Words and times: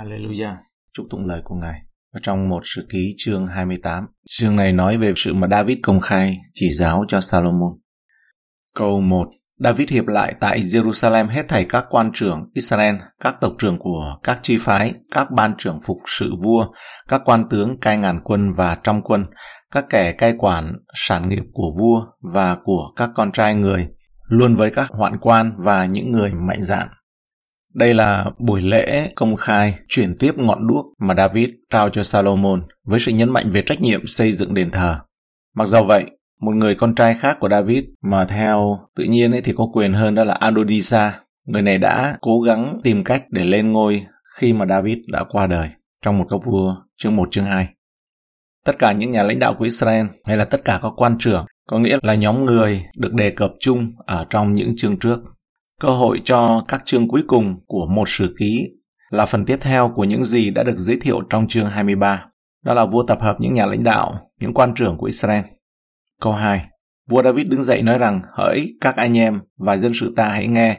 Hallelujah. 0.00 0.56
Chúc 0.94 1.06
tụng 1.10 1.26
lời 1.26 1.40
của 1.44 1.54
Ngài. 1.54 1.80
Ở 2.12 2.20
trong 2.22 2.48
một 2.48 2.62
sự 2.64 2.86
ký 2.90 3.14
chương 3.18 3.46
28, 3.46 4.06
chương 4.28 4.56
này 4.56 4.72
nói 4.72 4.98
về 4.98 5.12
sự 5.16 5.34
mà 5.34 5.48
David 5.50 5.78
công 5.82 6.00
khai 6.00 6.38
chỉ 6.54 6.70
giáo 6.70 7.04
cho 7.08 7.20
Salomon. 7.20 7.72
Câu 8.76 9.00
1 9.00 9.28
David 9.58 9.90
hiệp 9.90 10.06
lại 10.06 10.34
tại 10.40 10.60
Jerusalem 10.60 11.28
hết 11.28 11.48
thảy 11.48 11.66
các 11.68 11.84
quan 11.90 12.10
trưởng 12.14 12.50
Israel, 12.54 12.94
các 13.20 13.36
tộc 13.40 13.52
trưởng 13.58 13.78
của 13.78 14.18
các 14.22 14.40
chi 14.42 14.58
phái, 14.60 14.94
các 15.10 15.30
ban 15.30 15.54
trưởng 15.58 15.80
phục 15.84 15.98
sự 16.06 16.34
vua, 16.42 16.66
các 17.08 17.22
quan 17.24 17.48
tướng 17.48 17.78
cai 17.78 17.98
ngàn 17.98 18.20
quân 18.24 18.52
và 18.52 18.78
trăm 18.84 19.02
quân, 19.02 19.24
các 19.70 19.84
kẻ 19.90 20.12
cai 20.12 20.34
quản 20.38 20.72
sản 20.94 21.28
nghiệp 21.28 21.44
của 21.52 21.72
vua 21.78 22.06
và 22.32 22.56
của 22.64 22.92
các 22.96 23.10
con 23.14 23.32
trai 23.32 23.54
người, 23.54 23.88
luôn 24.28 24.54
với 24.54 24.70
các 24.70 24.90
hoạn 24.90 25.18
quan 25.20 25.52
và 25.64 25.84
những 25.84 26.12
người 26.12 26.32
mạnh 26.34 26.62
dạn. 26.62 26.88
Đây 27.74 27.94
là 27.94 28.24
buổi 28.38 28.62
lễ 28.62 29.12
công 29.14 29.36
khai 29.36 29.78
chuyển 29.88 30.14
tiếp 30.18 30.38
ngọn 30.38 30.66
đuốc 30.66 30.86
mà 30.98 31.14
David 31.14 31.50
trao 31.70 31.90
cho 31.90 32.02
Salomon 32.02 32.62
với 32.84 33.00
sự 33.00 33.12
nhấn 33.12 33.30
mạnh 33.30 33.50
về 33.50 33.62
trách 33.62 33.80
nhiệm 33.80 34.06
xây 34.06 34.32
dựng 34.32 34.54
đền 34.54 34.70
thờ. 34.70 34.98
Mặc 35.54 35.68
dù 35.68 35.84
vậy, 35.84 36.04
một 36.40 36.52
người 36.52 36.74
con 36.74 36.94
trai 36.94 37.14
khác 37.14 37.36
của 37.40 37.48
David 37.48 37.84
mà 38.02 38.24
theo 38.24 38.78
tự 38.96 39.04
nhiên 39.04 39.32
ấy 39.32 39.40
thì 39.40 39.52
có 39.56 39.66
quyền 39.72 39.92
hơn 39.92 40.14
đó 40.14 40.24
là 40.24 40.34
Adonisa. 40.34 41.20
Người 41.46 41.62
này 41.62 41.78
đã 41.78 42.16
cố 42.20 42.40
gắng 42.40 42.80
tìm 42.84 43.04
cách 43.04 43.24
để 43.30 43.44
lên 43.44 43.72
ngôi 43.72 44.06
khi 44.38 44.52
mà 44.52 44.66
David 44.66 44.98
đã 45.12 45.24
qua 45.28 45.46
đời 45.46 45.68
trong 46.04 46.18
một 46.18 46.26
các 46.30 46.40
vua 46.44 46.76
chương 46.96 47.16
1 47.16 47.28
chương 47.30 47.44
2. 47.44 47.68
Tất 48.64 48.78
cả 48.78 48.92
những 48.92 49.10
nhà 49.10 49.22
lãnh 49.22 49.38
đạo 49.38 49.54
của 49.54 49.64
Israel 49.64 50.06
hay 50.24 50.36
là 50.36 50.44
tất 50.44 50.64
cả 50.64 50.80
các 50.82 50.92
quan 50.96 51.16
trưởng 51.18 51.46
có 51.66 51.78
nghĩa 51.78 51.98
là 52.02 52.14
nhóm 52.14 52.44
người 52.44 52.84
được 52.96 53.14
đề 53.14 53.30
cập 53.30 53.50
chung 53.60 53.92
ở 54.06 54.26
trong 54.30 54.54
những 54.54 54.74
chương 54.76 54.98
trước. 54.98 55.20
Cơ 55.80 55.88
hội 55.88 56.20
cho 56.24 56.64
các 56.68 56.82
chương 56.86 57.08
cuối 57.08 57.22
cùng 57.26 57.54
của 57.66 57.86
một 57.86 58.08
sử 58.08 58.34
ký 58.38 58.66
là 59.10 59.26
phần 59.26 59.44
tiếp 59.44 59.56
theo 59.60 59.92
của 59.94 60.04
những 60.04 60.24
gì 60.24 60.50
đã 60.50 60.62
được 60.62 60.76
giới 60.76 60.98
thiệu 61.00 61.20
trong 61.30 61.48
chương 61.48 61.66
23. 61.66 62.24
Đó 62.64 62.74
là 62.74 62.84
vua 62.84 63.02
tập 63.06 63.18
hợp 63.20 63.36
những 63.40 63.54
nhà 63.54 63.66
lãnh 63.66 63.84
đạo, 63.84 64.30
những 64.40 64.54
quan 64.54 64.74
trưởng 64.74 64.96
của 64.98 65.06
Israel. 65.06 65.44
Câu 66.20 66.32
2. 66.32 66.64
Vua 67.10 67.22
David 67.22 67.46
đứng 67.46 67.62
dậy 67.62 67.82
nói 67.82 67.98
rằng, 67.98 68.20
hỡi 68.36 68.72
các 68.80 68.96
anh 68.96 69.18
em 69.18 69.40
và 69.58 69.76
dân 69.76 69.92
sự 69.94 70.12
ta 70.16 70.28
hãy 70.28 70.46
nghe, 70.46 70.78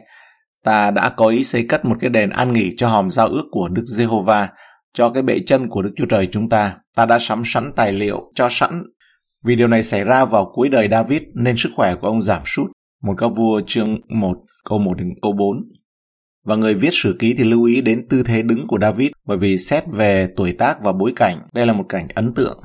ta 0.63 0.91
đã 0.91 1.09
có 1.09 1.27
ý 1.27 1.43
xây 1.43 1.65
cất 1.69 1.85
một 1.85 1.95
cái 1.99 2.09
đền 2.09 2.29
an 2.29 2.53
nghỉ 2.53 2.71
cho 2.77 2.87
hòm 2.87 3.09
giao 3.09 3.27
ước 3.27 3.45
của 3.51 3.67
Đức 3.67 3.83
Giê-hô-va, 3.85 4.49
cho 4.93 5.09
cái 5.09 5.23
bệ 5.23 5.39
chân 5.45 5.69
của 5.69 5.81
Đức 5.81 5.91
Chúa 5.97 6.05
Trời 6.09 6.27
chúng 6.31 6.49
ta. 6.49 6.77
Ta 6.95 7.05
đã 7.05 7.19
sắm 7.19 7.41
sẵn 7.45 7.71
tài 7.75 7.93
liệu 7.93 8.31
cho 8.35 8.47
sẵn. 8.51 8.83
Vì 9.45 9.55
điều 9.55 9.67
này 9.67 9.83
xảy 9.83 10.03
ra 10.03 10.25
vào 10.25 10.51
cuối 10.53 10.69
đời 10.69 10.87
David 10.91 11.21
nên 11.35 11.57
sức 11.57 11.69
khỏe 11.75 11.95
của 11.95 12.07
ông 12.07 12.21
giảm 12.21 12.41
sút. 12.45 12.71
Một 13.01 13.13
các 13.17 13.27
vua 13.27 13.61
chương 13.65 13.97
1 14.09 14.37
câu 14.69 14.79
1 14.79 14.93
đến 14.97 15.13
câu 15.21 15.33
4. 15.33 15.57
Và 16.45 16.55
người 16.55 16.73
viết 16.73 16.89
sử 16.93 17.15
ký 17.19 17.35
thì 17.37 17.43
lưu 17.43 17.63
ý 17.63 17.81
đến 17.81 18.07
tư 18.09 18.23
thế 18.23 18.41
đứng 18.41 18.67
của 18.67 18.79
David 18.81 19.11
bởi 19.25 19.37
vì 19.37 19.57
xét 19.57 19.83
về 19.91 20.27
tuổi 20.37 20.55
tác 20.57 20.81
và 20.81 20.91
bối 20.91 21.13
cảnh, 21.15 21.39
đây 21.53 21.65
là 21.65 21.73
một 21.73 21.85
cảnh 21.89 22.07
ấn 22.15 22.33
tượng. 22.33 22.61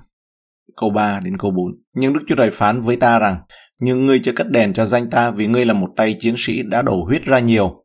Câu 0.76 0.90
3 0.90 1.20
đến 1.24 1.36
câu 1.38 1.50
4. 1.50 1.66
Nhưng 1.94 2.12
Đức 2.12 2.20
Chúa 2.26 2.34
Trời 2.34 2.50
phán 2.50 2.80
với 2.80 2.96
ta 2.96 3.18
rằng, 3.18 3.36
nhưng 3.80 4.06
ngươi 4.06 4.20
chưa 4.24 4.32
cất 4.32 4.50
đèn 4.50 4.72
cho 4.72 4.84
danh 4.84 5.10
ta 5.10 5.30
vì 5.30 5.46
ngươi 5.46 5.64
là 5.64 5.74
một 5.74 5.88
tay 5.96 6.16
chiến 6.18 6.34
sĩ 6.38 6.62
đã 6.62 6.82
đổ 6.82 7.04
huyết 7.04 7.24
ra 7.24 7.38
nhiều. 7.38 7.82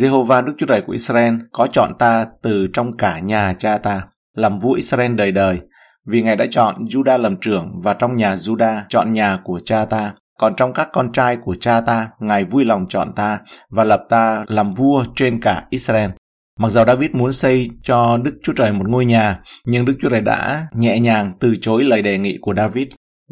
Jehovah 0.00 0.44
Đức 0.44 0.52
Chúa 0.58 0.66
Trời 0.66 0.80
của 0.80 0.92
Israel 0.92 1.34
có 1.52 1.66
chọn 1.66 1.92
ta 1.98 2.26
từ 2.42 2.66
trong 2.72 2.96
cả 2.96 3.18
nhà 3.18 3.54
cha 3.58 3.78
ta, 3.78 4.02
làm 4.36 4.58
vua 4.58 4.72
Israel 4.72 5.14
đời 5.14 5.32
đời, 5.32 5.58
vì 6.06 6.22
Ngài 6.22 6.36
đã 6.36 6.46
chọn 6.50 6.84
Judah 6.84 7.18
làm 7.18 7.36
trưởng 7.40 7.72
và 7.82 7.94
trong 7.94 8.16
nhà 8.16 8.34
Judah 8.34 8.82
chọn 8.88 9.12
nhà 9.12 9.38
của 9.44 9.60
cha 9.64 9.84
ta 9.84 10.14
còn 10.38 10.56
trong 10.56 10.72
các 10.72 10.88
con 10.92 11.12
trai 11.12 11.36
của 11.36 11.54
cha 11.54 11.80
ta, 11.80 12.08
Ngài 12.20 12.44
vui 12.44 12.64
lòng 12.64 12.86
chọn 12.88 13.12
ta 13.12 13.38
và 13.70 13.84
lập 13.84 14.04
ta 14.08 14.44
làm 14.48 14.70
vua 14.70 15.04
trên 15.16 15.40
cả 15.40 15.66
Israel. 15.70 16.10
Mặc 16.58 16.68
dù 16.68 16.84
David 16.86 17.10
muốn 17.10 17.32
xây 17.32 17.70
cho 17.82 18.16
Đức 18.16 18.38
Chúa 18.42 18.52
Trời 18.52 18.72
một 18.72 18.88
ngôi 18.88 19.04
nhà, 19.04 19.40
nhưng 19.66 19.84
Đức 19.84 19.94
Chúa 20.02 20.10
Trời 20.10 20.20
đã 20.20 20.66
nhẹ 20.74 20.98
nhàng 20.98 21.32
từ 21.40 21.56
chối 21.60 21.84
lời 21.84 22.02
đề 22.02 22.18
nghị 22.18 22.38
của 22.40 22.54
David 22.54 22.86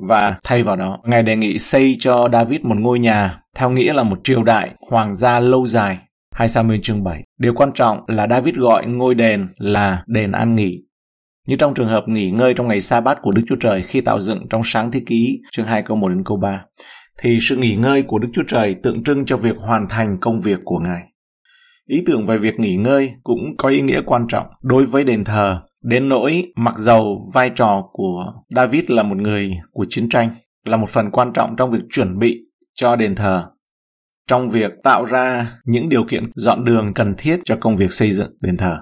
và 0.08 0.38
thay 0.44 0.62
vào 0.62 0.76
đó, 0.76 0.98
Ngài 1.04 1.22
đề 1.22 1.36
nghị 1.36 1.58
xây 1.58 1.96
cho 2.00 2.28
David 2.32 2.60
một 2.60 2.76
ngôi 2.78 2.98
nhà 2.98 3.40
theo 3.56 3.70
nghĩa 3.70 3.92
là 3.92 4.02
một 4.02 4.18
triều 4.24 4.42
đại 4.42 4.70
hoàng 4.90 5.16
gia 5.16 5.40
lâu 5.40 5.66
dài. 5.66 5.98
2 6.34 6.48
Samuel 6.48 6.80
chương 6.82 7.04
7. 7.04 7.22
Điều 7.40 7.54
quan 7.54 7.72
trọng 7.72 8.00
là 8.06 8.26
David 8.30 8.54
gọi 8.54 8.86
ngôi 8.86 9.14
đền 9.14 9.48
là 9.58 10.02
đền 10.06 10.32
an 10.32 10.56
nghỉ 10.56 10.85
như 11.46 11.56
trong 11.56 11.74
trường 11.74 11.88
hợp 11.88 12.08
nghỉ 12.08 12.30
ngơi 12.30 12.54
trong 12.54 12.68
ngày 12.68 12.80
sa 12.80 13.00
bát 13.00 13.22
của 13.22 13.32
Đức 13.32 13.42
Chúa 13.48 13.56
Trời 13.60 13.82
khi 13.82 14.00
tạo 14.00 14.20
dựng 14.20 14.46
trong 14.50 14.62
sáng 14.64 14.90
thế 14.90 15.00
ký 15.06 15.40
chương 15.52 15.66
2 15.66 15.82
câu 15.82 15.96
1 15.96 16.08
đến 16.08 16.24
câu 16.24 16.36
3, 16.36 16.64
thì 17.18 17.38
sự 17.40 17.56
nghỉ 17.56 17.76
ngơi 17.76 18.02
của 18.02 18.18
Đức 18.18 18.28
Chúa 18.32 18.42
Trời 18.48 18.74
tượng 18.82 19.04
trưng 19.04 19.24
cho 19.24 19.36
việc 19.36 19.56
hoàn 19.58 19.86
thành 19.88 20.18
công 20.20 20.40
việc 20.40 20.58
của 20.64 20.78
Ngài. 20.78 21.02
Ý 21.88 22.02
tưởng 22.06 22.26
về 22.26 22.38
việc 22.38 22.60
nghỉ 22.60 22.76
ngơi 22.76 23.12
cũng 23.22 23.56
có 23.58 23.68
ý 23.68 23.80
nghĩa 23.80 24.00
quan 24.06 24.26
trọng 24.28 24.46
đối 24.62 24.86
với 24.86 25.04
đền 25.04 25.24
thờ, 25.24 25.60
đến 25.82 26.08
nỗi 26.08 26.52
mặc 26.56 26.78
dầu 26.78 27.30
vai 27.34 27.50
trò 27.50 27.82
của 27.92 28.32
David 28.48 28.84
là 28.88 29.02
một 29.02 29.16
người 29.16 29.50
của 29.72 29.86
chiến 29.88 30.08
tranh, 30.08 30.34
là 30.64 30.76
một 30.76 30.88
phần 30.88 31.10
quan 31.10 31.32
trọng 31.32 31.56
trong 31.56 31.70
việc 31.70 31.82
chuẩn 31.90 32.18
bị 32.18 32.40
cho 32.74 32.96
đền 32.96 33.14
thờ, 33.14 33.46
trong 34.28 34.50
việc 34.50 34.72
tạo 34.84 35.04
ra 35.04 35.52
những 35.64 35.88
điều 35.88 36.04
kiện 36.04 36.30
dọn 36.34 36.64
đường 36.64 36.94
cần 36.94 37.14
thiết 37.18 37.40
cho 37.44 37.56
công 37.60 37.76
việc 37.76 37.92
xây 37.92 38.12
dựng 38.12 38.36
đền 38.42 38.56
thờ. 38.56 38.78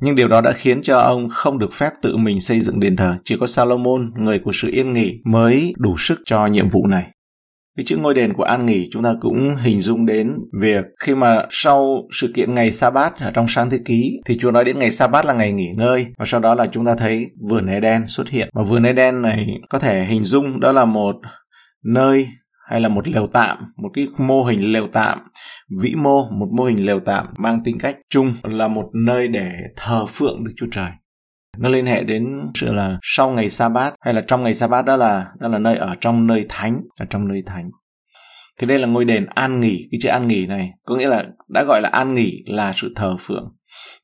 Nhưng 0.00 0.14
điều 0.14 0.28
đó 0.28 0.40
đã 0.40 0.52
khiến 0.52 0.82
cho 0.82 0.98
ông 0.98 1.28
không 1.28 1.58
được 1.58 1.72
phép 1.72 1.90
tự 2.02 2.16
mình 2.16 2.40
xây 2.40 2.60
dựng 2.60 2.80
đền 2.80 2.96
thờ. 2.96 3.16
Chỉ 3.24 3.36
có 3.40 3.46
Salomon, 3.46 4.12
người 4.16 4.38
của 4.38 4.52
sự 4.54 4.70
yên 4.72 4.92
nghỉ, 4.92 5.20
mới 5.24 5.74
đủ 5.78 5.94
sức 5.98 6.20
cho 6.24 6.46
nhiệm 6.46 6.68
vụ 6.68 6.86
này. 6.86 7.06
Cái 7.76 7.84
chữ 7.84 7.96
ngôi 7.96 8.14
đền 8.14 8.32
của 8.32 8.42
an 8.42 8.66
nghỉ 8.66 8.88
chúng 8.92 9.02
ta 9.02 9.14
cũng 9.20 9.56
hình 9.56 9.80
dung 9.80 10.06
đến 10.06 10.32
việc 10.60 10.84
khi 11.00 11.14
mà 11.14 11.42
sau 11.50 12.08
sự 12.20 12.32
kiện 12.34 12.54
ngày 12.54 12.70
sa 12.70 12.90
bát 12.90 13.20
ở 13.20 13.30
trong 13.34 13.48
sáng 13.48 13.70
thế 13.70 13.78
ký 13.84 14.20
thì 14.26 14.38
Chúa 14.38 14.50
nói 14.50 14.64
đến 14.64 14.78
ngày 14.78 14.90
sa 14.90 15.06
bát 15.06 15.24
là 15.24 15.34
ngày 15.34 15.52
nghỉ 15.52 15.68
ngơi 15.76 16.06
và 16.18 16.24
sau 16.28 16.40
đó 16.40 16.54
là 16.54 16.66
chúng 16.66 16.84
ta 16.84 16.94
thấy 16.94 17.26
vườn 17.48 17.66
Eden 17.66 18.06
xuất 18.06 18.28
hiện 18.28 18.48
và 18.52 18.62
vườn 18.62 18.82
Eden 18.82 19.22
này 19.22 19.46
có 19.68 19.78
thể 19.78 20.04
hình 20.04 20.24
dung 20.24 20.60
đó 20.60 20.72
là 20.72 20.84
một 20.84 21.16
nơi 21.84 22.28
hay 22.70 22.80
là 22.80 22.88
một 22.88 23.08
lều 23.08 23.26
tạm, 23.26 23.58
một 23.76 23.88
cái 23.94 24.06
mô 24.18 24.44
hình 24.44 24.72
lều 24.72 24.86
tạm 24.86 25.18
vĩ 25.82 25.94
mô, 25.94 26.30
một 26.30 26.48
mô 26.56 26.64
hình 26.64 26.86
lều 26.86 27.00
tạm 27.00 27.26
mang 27.38 27.60
tính 27.64 27.78
cách 27.78 27.96
chung 28.10 28.34
là 28.42 28.68
một 28.68 28.90
nơi 29.04 29.28
để 29.28 29.50
thờ 29.76 30.06
phượng 30.08 30.44
Đức 30.44 30.52
Chúa 30.56 30.66
Trời. 30.72 30.90
Nó 31.58 31.68
liên 31.68 31.86
hệ 31.86 32.02
đến 32.02 32.40
sự 32.54 32.72
là 32.72 32.98
sau 33.02 33.30
ngày 33.30 33.50
sa 33.50 33.68
bát 33.68 33.94
hay 34.00 34.14
là 34.14 34.20
trong 34.26 34.42
ngày 34.42 34.54
sa 34.54 34.66
bát 34.66 34.84
đó 34.84 34.96
là 34.96 35.26
đó 35.40 35.48
là 35.48 35.58
nơi 35.58 35.76
ở 35.76 35.94
trong 36.00 36.26
nơi 36.26 36.46
thánh, 36.48 36.80
ở 37.00 37.06
trong 37.10 37.28
nơi 37.28 37.42
thánh. 37.46 37.70
Thì 38.60 38.66
đây 38.66 38.78
là 38.78 38.86
ngôi 38.86 39.04
đền 39.04 39.26
an 39.26 39.60
nghỉ, 39.60 39.88
cái 39.90 39.98
chữ 40.02 40.08
an 40.08 40.28
nghỉ 40.28 40.46
này 40.46 40.70
có 40.86 40.96
nghĩa 40.96 41.08
là 41.08 41.24
đã 41.48 41.64
gọi 41.64 41.80
là 41.82 41.88
an 41.88 42.14
nghỉ 42.14 42.42
là 42.46 42.72
sự 42.76 42.92
thờ 42.96 43.16
phượng. 43.18 43.52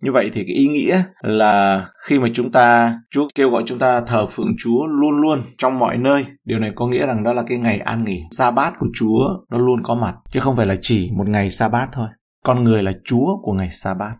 Như 0.03 0.12
vậy 0.12 0.31
thì 0.32 0.44
cái 0.47 0.54
ý 0.54 0.66
nghĩa 0.66 1.03
là 1.22 1.87
khi 2.06 2.19
mà 2.19 2.28
chúng 2.34 2.53
ta 2.53 2.94
Chúa 3.10 3.28
kêu 3.34 3.50
gọi 3.50 3.62
chúng 3.66 3.78
ta 3.78 4.00
thờ 4.00 4.27
phượng 4.27 4.54
Chúa 4.59 4.87
luôn 4.87 5.21
luôn 5.21 5.43
trong 5.59 5.78
mọi 5.78 5.99
nơi, 5.99 6.27
điều 6.44 6.59
này 6.59 6.72
có 6.75 6.87
nghĩa 6.87 7.06
rằng 7.06 7.22
đó 7.22 7.32
là 7.32 7.43
cái 7.47 7.59
ngày 7.59 7.78
an 7.78 8.05
nghỉ. 8.05 8.22
Sa 8.37 8.50
bát 8.50 8.75
của 8.78 8.88
Chúa 8.99 9.28
nó 9.50 9.59
luôn 9.59 9.82
có 9.82 9.94
mặt 9.94 10.15
chứ 10.32 10.41
không 10.41 10.56
phải 10.56 10.66
là 10.66 10.76
chỉ 10.81 11.10
một 11.16 11.28
ngày 11.28 11.50
sa 11.50 11.69
bát 11.69 11.88
thôi. 11.93 12.09
Con 12.44 12.65
người 12.65 12.82
là 12.82 12.93
Chúa 13.05 13.37
của 13.43 13.53
ngày 13.53 13.71
sa 13.71 13.94
bát. 13.94 14.15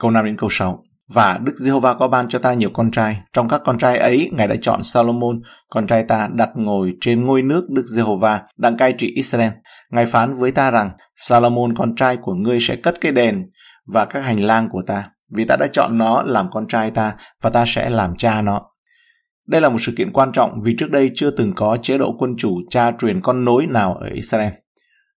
Câu 0.00 0.10
5 0.10 0.24
đến 0.24 0.36
câu 0.36 0.50
6 0.50 0.82
và 1.14 1.38
Đức 1.42 1.52
Giê-hô-va 1.54 1.94
có 1.94 2.08
ban 2.08 2.28
cho 2.28 2.38
ta 2.38 2.54
nhiều 2.54 2.70
con 2.72 2.90
trai. 2.90 3.20
Trong 3.32 3.48
các 3.48 3.60
con 3.64 3.78
trai 3.78 3.98
ấy, 3.98 4.30
Ngài 4.32 4.48
đã 4.48 4.56
chọn 4.62 4.82
Salomon, 4.82 5.40
con 5.70 5.86
trai 5.86 6.04
ta 6.08 6.28
đặt 6.32 6.50
ngồi 6.54 6.92
trên 7.00 7.24
ngôi 7.24 7.42
nước 7.42 7.70
Đức 7.70 7.84
Giê-hô-va, 7.86 8.42
đang 8.58 8.76
cai 8.76 8.94
trị 8.98 9.12
Israel. 9.14 9.50
Ngài 9.90 10.06
phán 10.06 10.34
với 10.34 10.52
ta 10.52 10.70
rằng, 10.70 10.90
Salomon 11.16 11.74
con 11.74 11.94
trai 11.96 12.16
của 12.16 12.34
ngươi 12.34 12.60
sẽ 12.60 12.76
cất 12.76 13.00
cái 13.00 13.12
đền 13.12 13.46
và 13.86 14.04
các 14.04 14.24
hành 14.24 14.44
lang 14.44 14.68
của 14.70 14.82
ta, 14.86 15.08
vì 15.36 15.44
ta 15.44 15.56
đã 15.56 15.66
chọn 15.72 15.98
nó 15.98 16.22
làm 16.22 16.50
con 16.50 16.66
trai 16.68 16.90
ta 16.90 17.16
và 17.42 17.50
ta 17.50 17.64
sẽ 17.66 17.90
làm 17.90 18.16
cha 18.16 18.42
nó. 18.42 18.62
Đây 19.46 19.60
là 19.60 19.68
một 19.68 19.78
sự 19.80 19.92
kiện 19.96 20.12
quan 20.12 20.32
trọng 20.32 20.60
vì 20.64 20.74
trước 20.78 20.90
đây 20.90 21.10
chưa 21.14 21.30
từng 21.30 21.52
có 21.56 21.78
chế 21.82 21.98
độ 21.98 22.14
quân 22.18 22.30
chủ 22.38 22.60
cha 22.70 22.92
truyền 23.00 23.20
con 23.20 23.44
nối 23.44 23.66
nào 23.66 23.94
ở 23.94 24.08
Israel. 24.14 24.52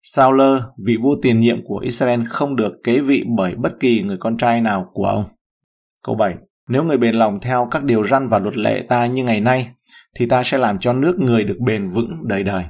Saul, 0.02 0.42
vị 0.86 0.96
vua 1.02 1.16
tiền 1.22 1.40
nhiệm 1.40 1.64
của 1.64 1.78
Israel 1.78 2.20
không 2.28 2.56
được 2.56 2.72
kế 2.84 3.00
vị 3.00 3.24
bởi 3.36 3.54
bất 3.54 3.72
kỳ 3.80 4.02
người 4.02 4.16
con 4.20 4.36
trai 4.36 4.60
nào 4.60 4.90
của 4.92 5.04
ông. 5.04 5.24
Câu 6.02 6.14
7. 6.14 6.34
Nếu 6.68 6.84
người 6.84 6.98
bền 6.98 7.14
lòng 7.14 7.40
theo 7.40 7.68
các 7.70 7.84
điều 7.84 8.04
răn 8.04 8.26
và 8.26 8.38
luật 8.38 8.56
lệ 8.56 8.84
ta 8.88 9.06
như 9.06 9.24
ngày 9.24 9.40
nay, 9.40 9.68
thì 10.14 10.26
ta 10.26 10.42
sẽ 10.44 10.58
làm 10.58 10.78
cho 10.78 10.92
nước 10.92 11.18
người 11.18 11.44
được 11.44 11.56
bền 11.66 11.88
vững 11.88 12.28
đời 12.28 12.42
đời. 12.42 12.64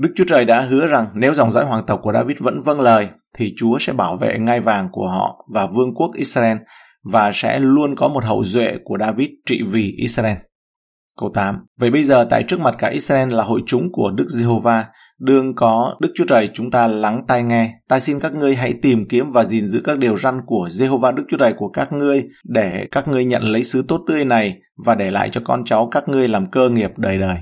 Đức 0.00 0.12
Chúa 0.16 0.24
Trời 0.28 0.44
đã 0.44 0.60
hứa 0.60 0.86
rằng 0.86 1.06
nếu 1.14 1.34
dòng 1.34 1.50
dõi 1.50 1.64
hoàng 1.64 1.84
tộc 1.86 2.00
của 2.02 2.12
David 2.12 2.38
vẫn 2.40 2.60
vâng 2.60 2.80
lời, 2.80 3.08
thì 3.34 3.54
Chúa 3.56 3.78
sẽ 3.78 3.92
bảo 3.92 4.16
vệ 4.16 4.38
ngai 4.38 4.60
vàng 4.60 4.88
của 4.92 5.08
họ 5.08 5.46
và 5.54 5.66
vương 5.66 5.94
quốc 5.94 6.10
Israel 6.14 6.56
và 7.12 7.30
sẽ 7.34 7.58
luôn 7.60 7.96
có 7.96 8.08
một 8.08 8.24
hậu 8.24 8.44
duệ 8.44 8.76
của 8.84 8.98
David 9.00 9.28
trị 9.46 9.62
vì 9.66 9.94
Israel. 9.96 10.36
Câu 11.20 11.30
8. 11.34 11.58
Vậy 11.80 11.90
bây 11.90 12.04
giờ 12.04 12.26
tại 12.30 12.44
trước 12.48 12.60
mặt 12.60 12.74
cả 12.78 12.88
Israel 12.88 13.32
là 13.32 13.44
hội 13.44 13.60
chúng 13.66 13.92
của 13.92 14.10
Đức 14.10 14.26
Giê-hô-va, 14.28 14.84
đương 15.18 15.54
có 15.54 15.96
Đức 16.00 16.12
Chúa 16.14 16.24
Trời 16.24 16.50
chúng 16.54 16.70
ta 16.70 16.86
lắng 16.86 17.24
tai 17.28 17.42
nghe. 17.42 17.74
Ta 17.88 18.00
xin 18.00 18.20
các 18.20 18.34
ngươi 18.34 18.54
hãy 18.54 18.74
tìm 18.82 19.08
kiếm 19.08 19.30
và 19.30 19.44
gìn 19.44 19.66
giữ 19.66 19.80
các 19.84 19.98
điều 19.98 20.16
răn 20.16 20.40
của 20.46 20.68
Giê-hô-va 20.70 21.12
Đức 21.12 21.24
Chúa 21.28 21.38
Trời 21.38 21.52
của 21.56 21.68
các 21.68 21.92
ngươi 21.92 22.24
để 22.44 22.86
các 22.90 23.08
ngươi 23.08 23.24
nhận 23.24 23.42
lấy 23.42 23.64
sứ 23.64 23.84
tốt 23.88 24.00
tươi 24.06 24.24
này 24.24 24.56
và 24.86 24.94
để 24.94 25.10
lại 25.10 25.28
cho 25.32 25.40
con 25.44 25.64
cháu 25.64 25.88
các 25.90 26.08
ngươi 26.08 26.28
làm 26.28 26.50
cơ 26.50 26.68
nghiệp 26.68 26.90
đời 26.96 27.18
đời. 27.18 27.36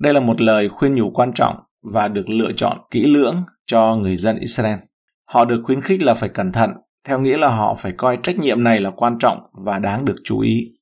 Đây 0.00 0.14
là 0.14 0.20
một 0.20 0.40
lời 0.40 0.68
khuyên 0.68 0.94
nhủ 0.94 1.10
quan 1.10 1.32
trọng 1.32 1.56
và 1.92 2.08
được 2.08 2.28
lựa 2.28 2.52
chọn 2.56 2.78
kỹ 2.90 3.06
lưỡng 3.06 3.44
cho 3.66 3.96
người 3.96 4.16
dân 4.16 4.38
Israel. 4.38 4.78
Họ 5.24 5.44
được 5.44 5.60
khuyến 5.64 5.80
khích 5.80 6.02
là 6.02 6.14
phải 6.14 6.28
cẩn 6.28 6.52
thận, 6.52 6.70
theo 7.08 7.20
nghĩa 7.20 7.38
là 7.38 7.48
họ 7.48 7.74
phải 7.78 7.92
coi 7.92 8.18
trách 8.22 8.38
nhiệm 8.38 8.64
này 8.64 8.80
là 8.80 8.90
quan 8.90 9.18
trọng 9.18 9.38
và 9.64 9.78
đáng 9.78 10.04
được 10.04 10.16
chú 10.24 10.40
ý. 10.40 10.74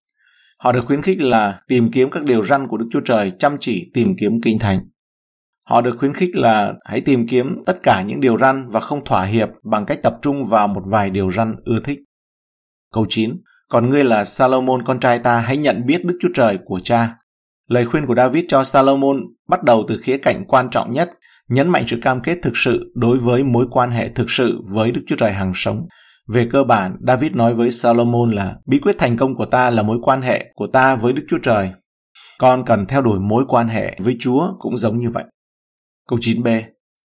Họ 0.58 0.72
được 0.72 0.84
khuyến 0.84 1.02
khích 1.02 1.22
là 1.22 1.60
tìm 1.68 1.90
kiếm 1.90 2.10
các 2.10 2.22
điều 2.22 2.44
răn 2.44 2.68
của 2.68 2.76
Đức 2.76 2.86
Chúa 2.92 3.00
Trời, 3.00 3.32
chăm 3.38 3.56
chỉ 3.60 3.90
tìm 3.94 4.14
kiếm 4.18 4.40
kinh 4.42 4.58
thánh. 4.58 4.80
Họ 5.66 5.80
được 5.80 5.96
khuyến 5.98 6.12
khích 6.12 6.36
là 6.36 6.74
hãy 6.84 7.00
tìm 7.00 7.28
kiếm 7.28 7.62
tất 7.66 7.82
cả 7.82 8.02
những 8.02 8.20
điều 8.20 8.38
răn 8.38 8.68
và 8.68 8.80
không 8.80 9.04
thỏa 9.04 9.24
hiệp 9.24 9.48
bằng 9.62 9.86
cách 9.86 10.02
tập 10.02 10.18
trung 10.22 10.44
vào 10.44 10.68
một 10.68 10.82
vài 10.86 11.10
điều 11.10 11.30
răn 11.30 11.56
ưa 11.64 11.80
thích. 11.84 11.98
Câu 12.92 13.06
9. 13.08 13.36
Còn 13.68 13.90
ngươi 13.90 14.04
là 14.04 14.24
Salomon 14.24 14.82
con 14.84 15.00
trai 15.00 15.18
ta 15.18 15.38
hãy 15.38 15.56
nhận 15.56 15.86
biết 15.86 16.04
Đức 16.04 16.18
Chúa 16.20 16.28
Trời 16.34 16.58
của 16.64 16.80
cha. 16.84 17.16
Lời 17.68 17.86
khuyên 17.86 18.06
của 18.06 18.14
David 18.14 18.44
cho 18.48 18.64
Salomon 18.64 19.16
bắt 19.48 19.62
đầu 19.62 19.84
từ 19.88 19.98
khía 20.02 20.18
cạnh 20.18 20.44
quan 20.48 20.70
trọng 20.70 20.92
nhất, 20.92 21.10
nhấn 21.48 21.68
mạnh 21.68 21.84
sự 21.88 21.98
cam 22.02 22.20
kết 22.20 22.38
thực 22.42 22.56
sự 22.56 22.92
đối 22.94 23.18
với 23.18 23.44
mối 23.44 23.66
quan 23.70 23.90
hệ 23.90 24.08
thực 24.08 24.30
sự 24.30 24.60
với 24.74 24.90
Đức 24.90 25.00
Chúa 25.06 25.16
Trời 25.16 25.32
hằng 25.32 25.52
sống. 25.54 25.86
Về 26.28 26.48
cơ 26.52 26.64
bản, 26.64 26.96
David 27.06 27.32
nói 27.32 27.54
với 27.54 27.70
Salomon 27.70 28.30
là 28.30 28.56
bí 28.66 28.78
quyết 28.78 28.98
thành 28.98 29.16
công 29.16 29.34
của 29.34 29.46
ta 29.46 29.70
là 29.70 29.82
mối 29.82 29.98
quan 30.02 30.22
hệ 30.22 30.46
của 30.54 30.66
ta 30.66 30.94
với 30.94 31.12
Đức 31.12 31.22
Chúa 31.28 31.38
Trời. 31.42 31.70
Con 32.38 32.64
cần 32.64 32.86
theo 32.86 33.02
đuổi 33.02 33.20
mối 33.20 33.44
quan 33.48 33.68
hệ 33.68 33.96
với 34.00 34.16
Chúa 34.20 34.48
cũng 34.58 34.76
giống 34.76 34.98
như 34.98 35.10
vậy. 35.10 35.24
Câu 36.08 36.18
9b 36.18 36.62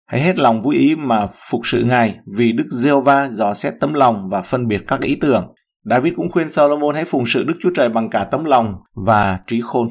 Hãy 0.07 0.21
hết 0.23 0.39
lòng 0.39 0.63
vui 0.63 0.77
ý 0.77 0.97
mà 0.97 1.27
phục 1.51 1.61
sự 1.65 1.85
Ngài 1.85 2.19
vì 2.37 2.53
Đức 2.53 2.67
giê 2.71 2.91
va 3.05 3.29
dò 3.29 3.55
xét 3.55 3.75
tấm 3.81 3.95
lòng 3.95 4.29
và 4.31 4.43
phân 4.43 4.69
biệt 4.69 4.83
các 4.87 5.01
ý 5.01 5.17
tưởng. 5.21 5.55
David 5.85 6.15
cũng 6.17 6.31
khuyên 6.33 6.49
Solomon 6.49 6.95
hãy 6.95 7.05
phụng 7.05 7.27
sự 7.27 7.45
Đức 7.45 7.55
Chúa 7.63 7.71
Trời 7.75 7.89
bằng 7.89 8.11
cả 8.11 8.25
tấm 8.31 8.45
lòng 8.45 8.75
và 9.07 9.39
trí 9.47 9.61
khôn. 9.61 9.89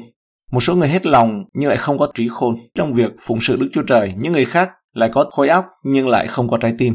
Một 0.52 0.60
số 0.60 0.74
người 0.74 0.88
hết 0.88 1.06
lòng 1.06 1.44
nhưng 1.54 1.68
lại 1.68 1.78
không 1.78 1.98
có 1.98 2.08
trí 2.14 2.28
khôn 2.28 2.56
trong 2.74 2.92
việc 2.92 3.12
phụng 3.20 3.40
sự 3.40 3.56
Đức 3.56 3.68
Chúa 3.72 3.82
Trời, 3.82 4.14
những 4.18 4.32
người 4.32 4.44
khác 4.44 4.70
lại 4.92 5.10
có 5.12 5.24
khối 5.30 5.48
óc 5.48 5.64
nhưng 5.84 6.08
lại 6.08 6.26
không 6.26 6.48
có 6.48 6.58
trái 6.58 6.74
tim. 6.78 6.94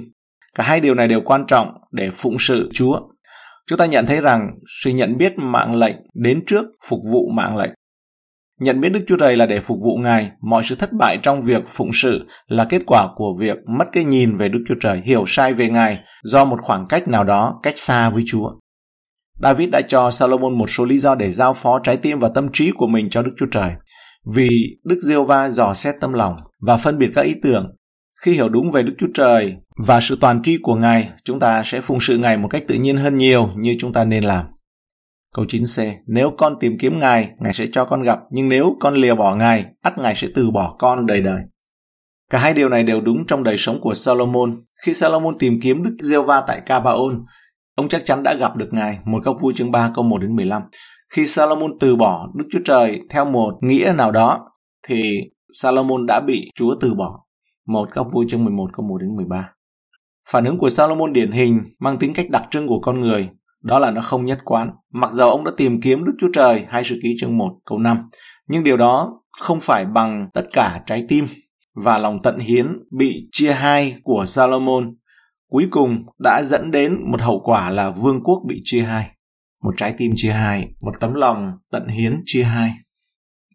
Cả 0.55 0.63
hai 0.63 0.79
điều 0.79 0.93
này 0.93 1.07
đều 1.07 1.21
quan 1.21 1.45
trọng 1.47 1.67
để 1.91 2.09
phụng 2.13 2.39
sự 2.39 2.69
Chúa. 2.73 2.99
Chúng 3.67 3.77
ta 3.77 3.85
nhận 3.85 4.05
thấy 4.05 4.21
rằng 4.21 4.49
sự 4.83 4.91
nhận 4.91 5.17
biết 5.17 5.33
mạng 5.37 5.75
lệnh 5.75 5.95
đến 6.13 6.43
trước 6.47 6.65
phục 6.89 6.99
vụ 7.11 7.29
mạng 7.33 7.57
lệnh. 7.57 7.71
Nhận 8.59 8.81
biết 8.81 8.89
Đức 8.89 8.99
Chúa 9.07 9.17
Trời 9.17 9.35
là 9.35 9.45
để 9.45 9.59
phục 9.59 9.77
vụ 9.83 9.97
Ngài, 9.97 10.31
mọi 10.41 10.63
sự 10.65 10.75
thất 10.75 10.93
bại 10.93 11.19
trong 11.23 11.41
việc 11.41 11.63
phụng 11.67 11.93
sự 11.93 12.27
là 12.47 12.65
kết 12.69 12.81
quả 12.85 13.07
của 13.15 13.35
việc 13.39 13.57
mất 13.77 13.85
cái 13.91 14.03
nhìn 14.03 14.37
về 14.37 14.49
Đức 14.49 14.63
Chúa 14.67 14.75
Trời, 14.81 15.01
hiểu 15.05 15.23
sai 15.27 15.53
về 15.53 15.69
Ngài 15.69 15.99
do 16.23 16.45
một 16.45 16.57
khoảng 16.61 16.87
cách 16.87 17.07
nào 17.07 17.23
đó 17.23 17.59
cách 17.63 17.77
xa 17.77 18.09
với 18.09 18.23
Chúa. 18.27 18.51
David 19.41 19.69
đã 19.69 19.81
cho 19.81 20.11
Salomon 20.11 20.57
một 20.57 20.69
số 20.69 20.85
lý 20.85 20.97
do 20.97 21.15
để 21.15 21.31
giao 21.31 21.53
phó 21.53 21.79
trái 21.79 21.97
tim 21.97 22.19
và 22.19 22.29
tâm 22.35 22.49
trí 22.53 22.71
của 22.75 22.87
mình 22.87 23.09
cho 23.09 23.21
Đức 23.21 23.31
Chúa 23.37 23.45
Trời. 23.51 23.71
Vì 24.35 24.49
Đức 24.83 24.97
Diêu 25.01 25.23
Va 25.23 25.49
dò 25.49 25.73
xét 25.73 25.95
tâm 26.01 26.13
lòng 26.13 26.35
và 26.59 26.77
phân 26.77 26.97
biệt 26.97 27.09
các 27.15 27.21
ý 27.21 27.35
tưởng. 27.43 27.75
Khi 28.21 28.33
hiểu 28.33 28.49
đúng 28.49 28.71
về 28.71 28.83
Đức 28.83 28.93
Chúa 28.97 29.07
Trời 29.13 29.55
và 29.87 30.01
sự 30.01 30.17
toàn 30.21 30.41
tri 30.43 30.57
của 30.61 30.75
Ngài, 30.75 31.09
chúng 31.23 31.39
ta 31.39 31.63
sẽ 31.65 31.81
phụng 31.81 31.99
sự 32.01 32.17
Ngài 32.17 32.37
một 32.37 32.47
cách 32.47 32.63
tự 32.67 32.75
nhiên 32.75 32.97
hơn 32.97 33.15
nhiều 33.15 33.49
như 33.55 33.75
chúng 33.79 33.93
ta 33.93 34.03
nên 34.03 34.23
làm. 34.23 34.45
Câu 35.35 35.45
9c, 35.45 35.91
nếu 36.07 36.31
con 36.37 36.55
tìm 36.59 36.77
kiếm 36.79 36.99
Ngài, 36.99 37.29
Ngài 37.39 37.53
sẽ 37.53 37.65
cho 37.71 37.85
con 37.85 38.03
gặp, 38.03 38.19
nhưng 38.31 38.49
nếu 38.49 38.75
con 38.79 38.93
lìa 38.93 39.15
bỏ 39.15 39.35
Ngài, 39.35 39.65
ắt 39.81 39.97
Ngài 39.97 40.15
sẽ 40.15 40.27
từ 40.35 40.51
bỏ 40.51 40.75
con 40.79 41.05
đời 41.05 41.21
đời. 41.21 41.41
Cả 42.29 42.39
hai 42.39 42.53
điều 42.53 42.69
này 42.69 42.83
đều 42.83 43.01
đúng 43.01 43.25
trong 43.27 43.43
đời 43.43 43.57
sống 43.57 43.81
của 43.81 43.93
Solomon. 43.93 44.61
Khi 44.85 44.93
Solomon 44.93 45.37
tìm 45.37 45.59
kiếm 45.61 45.83
Đức 45.83 45.97
giê 46.01 46.17
va 46.17 46.43
tại 46.47 46.61
Cabaon, 46.65 47.25
ông 47.75 47.89
chắc 47.89 48.05
chắn 48.05 48.23
đã 48.23 48.33
gặp 48.33 48.55
được 48.55 48.69
Ngài. 48.71 48.99
Một 49.05 49.23
góc 49.23 49.35
vui 49.41 49.53
chương 49.55 49.71
3 49.71 49.91
câu 49.95 50.03
1 50.03 50.17
đến 50.17 50.35
15. 50.35 50.61
Khi 51.13 51.27
Salomon 51.27 51.71
từ 51.79 51.95
bỏ 51.95 52.27
Đức 52.35 52.45
Chúa 52.51 52.59
Trời 52.65 53.01
theo 53.09 53.25
một 53.25 53.57
nghĩa 53.61 53.93
nào 53.97 54.11
đó, 54.11 54.39
thì 54.87 55.19
Salomon 55.53 56.05
đã 56.05 56.19
bị 56.19 56.51
Chúa 56.55 56.75
từ 56.81 56.93
bỏ. 56.93 57.19
Một 57.67 57.89
góc 57.91 58.07
vui 58.11 58.25
chương 58.29 58.45
11 58.45 58.69
câu 58.73 58.85
1 58.85 58.97
đến 58.97 59.15
13. 59.15 59.49
Phản 60.31 60.45
ứng 60.45 60.57
của 60.57 60.69
Salomon 60.69 61.13
điển 61.13 61.31
hình 61.31 61.61
mang 61.79 61.97
tính 61.97 62.13
cách 62.13 62.29
đặc 62.29 62.43
trưng 62.51 62.67
của 62.67 62.79
con 62.79 63.01
người 63.01 63.29
đó 63.63 63.79
là 63.79 63.91
nó 63.91 64.01
không 64.01 64.25
nhất 64.25 64.39
quán. 64.45 64.71
Mặc 64.93 65.11
dầu 65.11 65.29
ông 65.29 65.43
đã 65.43 65.51
tìm 65.57 65.81
kiếm 65.81 66.03
Đức 66.03 66.13
Chúa 66.19 66.29
Trời, 66.33 66.65
hay 66.69 66.83
sự 66.83 66.99
ký 67.03 67.15
chương 67.19 67.37
1 67.37 67.49
câu 67.65 67.79
5, 67.79 68.09
nhưng 68.47 68.63
điều 68.63 68.77
đó 68.77 69.21
không 69.39 69.59
phải 69.59 69.85
bằng 69.85 70.29
tất 70.33 70.43
cả 70.53 70.81
trái 70.85 71.05
tim 71.07 71.27
và 71.83 71.97
lòng 71.97 72.19
tận 72.23 72.39
hiến 72.39 72.77
bị 72.97 73.29
chia 73.31 73.51
hai 73.51 73.95
của 74.03 74.25
Salomon 74.27 74.95
cuối 75.51 75.67
cùng 75.71 76.05
đã 76.19 76.43
dẫn 76.43 76.71
đến 76.71 77.11
một 77.11 77.21
hậu 77.21 77.41
quả 77.43 77.69
là 77.69 77.89
vương 77.89 78.23
quốc 78.23 78.41
bị 78.47 78.61
chia 78.63 78.81
hai. 78.81 79.09
Một 79.63 79.73
trái 79.77 79.93
tim 79.97 80.11
chia 80.15 80.31
hai, 80.31 80.67
một 80.81 80.91
tấm 80.99 81.13
lòng 81.13 81.51
tận 81.71 81.87
hiến 81.87 82.21
chia 82.25 82.43
hai. 82.43 82.71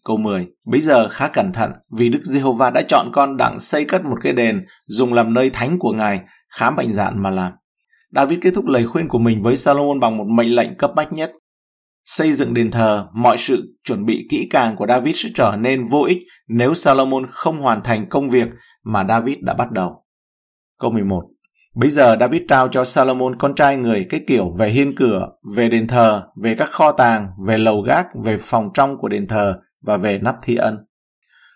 Câu 0.05 0.17
10. 0.17 0.47
Bây 0.67 0.81
giờ 0.81 1.09
khá 1.09 1.29
cẩn 1.29 1.53
thận 1.53 1.73
vì 1.99 2.09
Đức 2.09 2.21
Giê-hô-va 2.23 2.71
đã 2.71 2.83
chọn 2.89 3.11
con 3.13 3.37
đặng 3.37 3.59
xây 3.59 3.85
cất 3.85 4.05
một 4.05 4.17
cái 4.23 4.33
đền 4.33 4.67
dùng 4.87 5.13
làm 5.13 5.35
nơi 5.35 5.51
thánh 5.51 5.79
của 5.79 5.93
Ngài, 5.93 6.21
khá 6.49 6.71
mạnh 6.71 6.93
dạn 6.93 7.23
mà 7.23 7.31
làm. 7.31 7.53
David 8.15 8.39
kết 8.43 8.51
thúc 8.55 8.67
lời 8.67 8.87
khuyên 8.87 9.09
của 9.09 9.19
mình 9.19 9.43
với 9.43 9.57
Salomon 9.57 10.01
bằng 10.01 10.17
một 10.17 10.27
mệnh 10.29 10.55
lệnh 10.55 10.77
cấp 10.77 10.91
bách 10.97 11.13
nhất. 11.13 11.33
Xây 12.05 12.33
dựng 12.33 12.55
đền 12.55 12.71
thờ, 12.71 13.09
mọi 13.15 13.39
sự 13.39 13.77
chuẩn 13.85 14.07
bị 14.07 14.27
kỹ 14.31 14.47
càng 14.51 14.77
của 14.77 14.87
David 14.87 15.17
sẽ 15.17 15.29
trở 15.35 15.57
nên 15.59 15.85
vô 15.85 16.03
ích 16.03 16.19
nếu 16.49 16.75
Salomon 16.75 17.27
không 17.31 17.59
hoàn 17.59 17.83
thành 17.83 18.09
công 18.09 18.29
việc 18.29 18.49
mà 18.85 19.05
David 19.09 19.37
đã 19.41 19.55
bắt 19.55 19.71
đầu. 19.71 20.05
Câu 20.79 20.91
11 20.91 21.23
Bây 21.77 21.91
giờ 21.91 22.17
David 22.21 22.43
trao 22.49 22.69
cho 22.69 22.85
Salomon 22.85 23.37
con 23.39 23.55
trai 23.55 23.77
người 23.77 24.07
cái 24.11 24.21
kiểu 24.27 24.51
về 24.59 24.69
hiên 24.69 24.95
cửa, 24.97 25.29
về 25.57 25.69
đền 25.69 25.89
thờ, 25.89 26.23
về 26.43 26.55
các 26.55 26.71
kho 26.71 26.93
tàng, 26.93 27.29
về 27.47 27.59
lầu 27.59 27.81
gác, 27.81 28.07
về 28.25 28.37
phòng 28.41 28.69
trong 28.75 28.99
của 28.99 29.09
đền 29.09 29.29
thờ 29.29 29.59
và 29.83 29.97
về 29.97 30.19
nắp 30.19 30.37
thi 30.43 30.57
ân. 30.57 30.79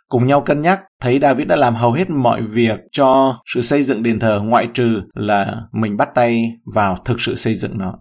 Cùng 0.08 0.26
nhau 0.26 0.40
cân 0.40 0.62
nhắc, 0.62 0.80
thấy 1.00 1.18
David 1.22 1.46
đã 1.48 1.56
làm 1.56 1.74
hầu 1.74 1.92
hết 1.92 2.10
mọi 2.10 2.42
việc 2.42 2.78
cho 2.92 3.36
sự 3.54 3.62
xây 3.62 3.82
dựng 3.82 4.02
đền 4.02 4.18
thờ 4.18 4.40
ngoại 4.44 4.68
trừ 4.74 5.02
là 5.14 5.62
mình 5.72 5.96
bắt 5.96 6.08
tay 6.14 6.42
vào 6.74 6.96
thực 7.04 7.20
sự 7.20 7.36
xây 7.36 7.54
dựng 7.54 7.78
nó. 7.78 7.94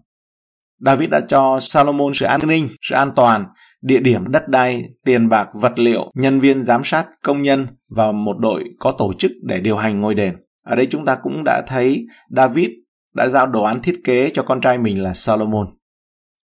David 0.86 1.10
đã 1.10 1.22
cho 1.28 1.60
Salomon 1.62 2.14
sự 2.14 2.26
an 2.26 2.40
ninh, 2.48 2.68
sự 2.82 2.96
an 2.96 3.12
toàn, 3.16 3.46
địa 3.82 4.00
điểm 4.00 4.32
đất 4.32 4.48
đai, 4.48 4.84
tiền 5.06 5.30
bạc, 5.30 5.48
vật 5.62 5.80
liệu, 5.80 6.12
nhân 6.16 6.40
viên 6.40 6.64
giám 6.64 6.84
sát, 6.84 7.06
công 7.24 7.42
nhân 7.42 7.68
và 7.96 8.12
một 8.12 8.38
đội 8.40 8.64
có 8.80 8.92
tổ 8.92 9.14
chức 9.14 9.32
để 9.44 9.60
điều 9.60 9.78
hành 9.78 10.02
ngôi 10.02 10.16
đền. 10.16 10.36
Ở 10.70 10.76
đây 10.76 10.88
chúng 10.92 11.06
ta 11.06 11.16
cũng 11.16 11.44
đã 11.46 11.62
thấy 11.68 12.06
David 12.30 12.70
đã 13.16 13.28
giao 13.28 13.48
đồ 13.48 13.64
án 13.64 13.82
thiết 13.82 14.00
kế 14.04 14.30
cho 14.34 14.44
con 14.44 14.62
trai 14.62 14.78
mình 14.78 15.04
là 15.04 15.14
Salomon. 15.14 15.68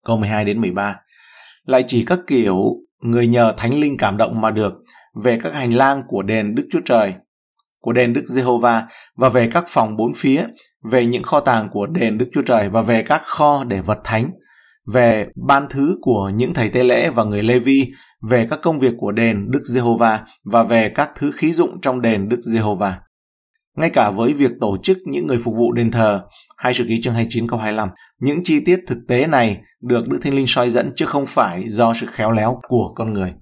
Câu 0.04 0.16
12 0.16 0.44
đến 0.44 0.60
13 0.60 0.96
lại 1.64 1.84
chỉ 1.86 2.04
các 2.04 2.18
kiểu 2.26 2.56
người 3.02 3.26
nhờ 3.26 3.54
thánh 3.56 3.80
linh 3.80 3.96
cảm 3.96 4.16
động 4.16 4.40
mà 4.40 4.50
được 4.50 4.72
về 5.24 5.38
các 5.42 5.54
hành 5.54 5.74
lang 5.74 6.02
của 6.08 6.22
đền 6.22 6.54
Đức 6.54 6.66
Chúa 6.70 6.80
Trời, 6.84 7.14
của 7.80 7.92
đền 7.92 8.12
Đức 8.12 8.24
Giê-hô-va 8.26 8.86
và 9.16 9.28
về 9.28 9.50
các 9.52 9.64
phòng 9.68 9.96
bốn 9.96 10.12
phía, 10.16 10.44
về 10.90 11.06
những 11.06 11.22
kho 11.22 11.40
tàng 11.40 11.68
của 11.72 11.86
đền 11.86 12.18
Đức 12.18 12.28
Chúa 12.32 12.42
Trời 12.42 12.68
và 12.68 12.82
về 12.82 13.02
các 13.02 13.22
kho 13.24 13.64
để 13.64 13.80
vật 13.80 13.98
thánh, 14.04 14.30
về 14.92 15.26
ban 15.46 15.66
thứ 15.70 15.98
của 16.00 16.30
những 16.34 16.54
thầy 16.54 16.68
tế 16.68 16.84
lễ 16.84 17.10
và 17.10 17.24
người 17.24 17.42
Lê-vi, 17.42 17.86
về 18.30 18.46
các 18.50 18.58
công 18.62 18.78
việc 18.78 18.94
của 18.98 19.12
đền 19.12 19.50
Đức 19.50 19.62
Giê-hô-va 19.72 20.20
và 20.44 20.62
về 20.62 20.92
các 20.94 21.10
thứ 21.16 21.30
khí 21.34 21.52
dụng 21.52 21.80
trong 21.80 22.00
đền 22.00 22.28
Đức 22.28 22.40
Giê-hô-va. 22.40 23.00
Ngay 23.78 23.90
cả 23.90 24.10
với 24.10 24.34
việc 24.34 24.50
tổ 24.60 24.76
chức 24.82 24.98
những 25.04 25.26
người 25.26 25.38
phục 25.44 25.54
vụ 25.54 25.72
đền 25.72 25.90
thờ, 25.90 26.22
hai 26.56 26.74
sự 26.74 26.84
ký 26.88 27.00
chương 27.02 27.14
29 27.14 27.48
câu 27.48 27.58
25, 27.58 27.88
những 28.20 28.44
chi 28.44 28.60
tiết 28.64 28.80
thực 28.86 28.98
tế 29.08 29.26
này 29.26 29.60
được 29.82 30.08
Đức 30.08 30.18
Thánh 30.22 30.34
Linh 30.34 30.46
soi 30.46 30.70
dẫn 30.70 30.92
chứ 30.96 31.06
không 31.06 31.26
phải 31.26 31.64
do 31.68 31.94
sự 31.94 32.06
khéo 32.10 32.30
léo 32.30 32.60
của 32.68 32.92
con 32.94 33.12
người. 33.12 33.32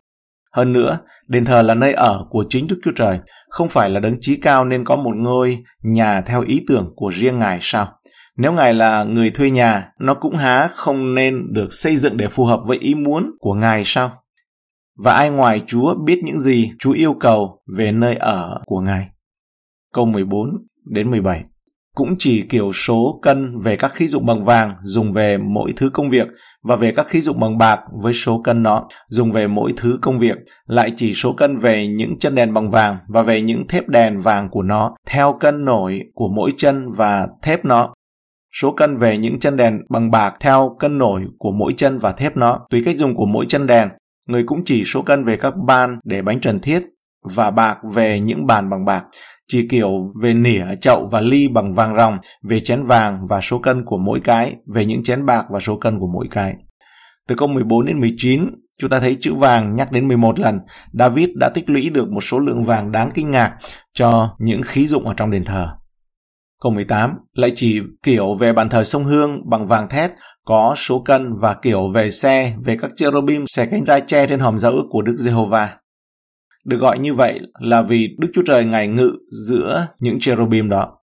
Hơn 0.53 0.73
nữa, 0.73 0.99
đền 1.29 1.45
thờ 1.45 1.63
là 1.63 1.75
nơi 1.75 1.93
ở 1.93 2.27
của 2.31 2.45
chính 2.49 2.67
Đức 2.67 2.81
Chúa 2.85 2.91
Trời, 2.97 3.19
không 3.49 3.69
phải 3.69 3.91
là 3.91 4.01
đấng 4.01 4.17
trí 4.21 4.37
cao 4.37 4.65
nên 4.65 4.85
có 4.85 4.97
một 4.97 5.17
ngôi 5.17 5.59
nhà 5.83 6.21
theo 6.21 6.43
ý 6.43 6.61
tưởng 6.69 6.93
của 6.97 7.11
riêng 7.15 7.39
Ngài 7.39 7.59
sao? 7.63 7.93
Nếu 8.37 8.53
Ngài 8.53 8.75
là 8.75 9.05
người 9.05 9.31
thuê 9.31 9.51
nhà, 9.51 9.89
nó 10.01 10.15
cũng 10.15 10.37
há 10.37 10.69
không 10.75 11.15
nên 11.15 11.53
được 11.53 11.73
xây 11.73 11.97
dựng 11.97 12.17
để 12.17 12.29
phù 12.29 12.45
hợp 12.45 12.61
với 12.67 12.79
ý 12.79 12.95
muốn 12.95 13.31
của 13.39 13.55
Ngài 13.55 13.83
sao? 13.85 14.13
Và 15.05 15.13
ai 15.13 15.31
ngoài 15.31 15.63
Chúa 15.67 15.95
biết 16.05 16.21
những 16.25 16.41
gì 16.41 16.71
Chúa 16.79 16.93
yêu 16.93 17.15
cầu 17.21 17.63
về 17.77 17.93
nơi 17.93 18.15
ở 18.15 18.61
của 18.67 18.81
Ngài? 18.81 19.07
Câu 19.97 20.07
14 20.07 20.51
đến 20.85 21.11
17 21.11 21.45
cũng 21.95 22.15
chỉ 22.19 22.43
kiểu 22.43 22.73
số 22.73 23.19
cân 23.23 23.59
về 23.65 23.77
các 23.77 23.95
khí 23.95 24.09
dụng 24.09 24.27
bằng 24.27 24.45
vàng 24.45 24.75
dùng 24.83 25.13
về 25.13 25.39
mỗi 25.39 25.73
thứ 25.77 25.91
công 25.91 26.11
việc 26.11 26.27
và 26.63 26.77
về 26.77 26.93
các 26.93 27.09
khí 27.09 27.21
dụng 27.21 27.41
bằng 27.41 27.59
bạc 27.59 27.81
với 28.03 28.15
số 28.15 28.41
cân 28.45 28.63
nó 28.63 28.89
dùng 29.09 29.31
về 29.31 29.47
mỗi 29.47 29.73
thứ 29.77 29.99
công 30.03 30.19
việc, 30.19 30.37
lại 30.67 30.93
chỉ 30.97 31.15
số 31.15 31.33
cân 31.33 31.57
về 31.57 31.87
những 31.87 32.19
chân 32.19 32.35
đèn 32.35 32.55
bằng 32.55 32.71
vàng 32.71 32.97
và 33.09 33.23
về 33.23 33.43
những 33.43 33.67
thép 33.69 33.89
đèn 33.89 34.19
vàng 34.19 34.49
của 34.51 34.63
nó 34.63 34.97
theo 35.07 35.37
cân 35.41 35.65
nổi 35.65 36.03
của 36.15 36.29
mỗi 36.29 36.53
chân 36.57 36.91
và 36.97 37.29
thép 37.43 37.65
nó. 37.65 37.95
Số 38.61 38.73
cân 38.73 38.97
về 38.97 39.19
những 39.19 39.39
chân 39.41 39.57
đèn 39.57 39.79
bằng 39.91 40.11
bạc 40.11 40.35
theo 40.41 40.77
cân 40.79 40.99
nổi 40.99 41.23
của 41.39 41.53
mỗi 41.53 41.75
chân 41.77 41.99
và 41.99 42.13
thép 42.13 42.37
nó, 42.37 42.67
tùy 42.71 42.83
cách 42.85 42.97
dùng 42.97 43.15
của 43.15 43.27
mỗi 43.27 43.47
chân 43.49 43.67
đèn. 43.67 43.89
Người 44.29 44.45
cũng 44.47 44.65
chỉ 44.65 44.85
số 44.85 45.03
cân 45.03 45.25
về 45.25 45.37
các 45.37 45.55
ban 45.67 45.99
để 46.05 46.23
bánh 46.23 46.41
trần 46.41 46.61
thiết 46.61 46.83
và 47.35 47.51
bạc 47.51 47.79
về 47.95 48.21
những 48.21 48.47
bàn 48.47 48.71
bằng 48.71 48.85
bạc 48.85 49.05
chỉ 49.49 49.69
kiểu 49.69 50.13
về 50.23 50.35
nỉa, 50.35 50.65
chậu 50.81 51.09
và 51.13 51.21
ly 51.21 51.49
bằng 51.49 51.73
vàng 51.73 51.97
ròng, 51.97 52.19
về 52.43 52.61
chén 52.61 52.83
vàng 52.83 53.27
và 53.29 53.41
số 53.41 53.59
cân 53.59 53.85
của 53.85 53.99
mỗi 53.99 54.21
cái, 54.21 54.57
về 54.75 54.85
những 54.85 55.03
chén 55.03 55.27
bạc 55.27 55.45
và 55.51 55.61
số 55.61 55.77
cân 55.77 55.99
của 55.99 56.09
mỗi 56.15 56.29
cái. 56.31 56.55
Từ 57.29 57.35
câu 57.35 57.49
14 57.49 57.87
đến 57.87 58.01
19, 58.01 58.47
chúng 58.79 58.91
ta 58.91 59.01
thấy 59.01 59.17
chữ 59.21 59.35
vàng 59.35 59.77
nhắc 59.77 59.93
đến 59.93 60.09
11 60.09 60.41
lần. 60.41 60.61
David 60.93 61.29
đã 61.35 61.49
tích 61.49 61.71
lũy 61.71 61.91
được 61.91 62.09
một 62.11 62.21
số 62.21 62.39
lượng 62.39 62.65
vàng 62.65 62.93
đáng 62.93 63.11
kinh 63.15 63.31
ngạc 63.31 63.57
cho 63.95 64.37
những 64.39 64.63
khí 64.63 64.87
dụng 64.87 65.07
ở 65.07 65.15
trong 65.17 65.31
đền 65.31 65.45
thờ. 65.45 65.69
Câu 66.63 66.73
18 66.73 67.15
lại 67.33 67.53
chỉ 67.55 67.81
kiểu 68.03 68.35
về 68.35 68.53
bàn 68.53 68.69
thờ 68.69 68.85
sông 68.85 69.05
Hương 69.05 69.51
bằng 69.51 69.67
vàng 69.67 69.89
thét 69.89 70.11
có 70.45 70.75
số 70.77 71.01
cân 71.01 71.35
và 71.41 71.55
kiểu 71.55 71.91
về 71.95 72.11
xe 72.11 72.55
về 72.65 72.77
các 72.81 72.91
cherubim 72.97 73.45
xe 73.47 73.67
cánh 73.67 73.85
ra 73.85 74.01
che 74.01 74.27
trên 74.27 74.41
hòm 74.41 74.59
dẫu 74.59 74.75
của 74.91 75.03
Đức 75.03 75.15
Giê-hô-va. 75.19 75.77
Được 76.67 76.77
gọi 76.77 76.99
như 76.99 77.15
vậy 77.15 77.41
là 77.61 77.83
vì 77.83 78.17
Đức 78.19 78.29
Chúa 78.35 78.43
Trời 78.47 78.65
ngài 78.65 78.89
ngự 78.89 79.13
giữa 79.47 79.87
những 80.01 80.21
cherubim 80.21 80.69
đó. 80.69 80.99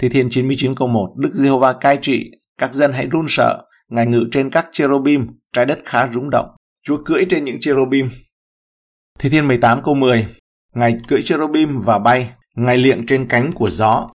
Thi 0.00 0.08
Thiên 0.08 0.30
99 0.30 0.74
câu 0.74 0.88
1 0.88 1.14
Đức 1.16 1.30
Giê-hô-va 1.32 1.72
cai 1.72 1.98
trị, 2.02 2.30
các 2.58 2.74
dân 2.74 2.92
hãy 2.92 3.08
run 3.12 3.26
sợ, 3.28 3.64
ngài 3.88 4.06
ngự 4.06 4.24
trên 4.32 4.50
các 4.50 4.66
cherubim, 4.72 5.26
trái 5.52 5.66
đất 5.66 5.78
khá 5.84 6.08
rúng 6.12 6.30
động. 6.30 6.46
Chúa 6.86 7.02
cưỡi 7.04 7.24
trên 7.30 7.44
những 7.44 7.60
cherubim. 7.60 8.10
Thi 9.18 9.28
Thiên 9.28 9.48
18 9.48 9.82
câu 9.82 9.94
10 9.94 10.26
Ngài 10.74 10.98
cưỡi 11.08 11.22
cherubim 11.22 11.80
và 11.80 11.98
bay, 11.98 12.30
ngài 12.56 12.76
liệng 12.76 13.06
trên 13.06 13.28
cánh 13.28 13.52
của 13.52 13.70
gió. 13.70 14.08